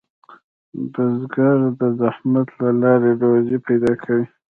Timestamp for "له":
2.61-2.69